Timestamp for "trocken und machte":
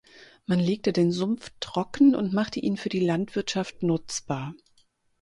1.59-2.59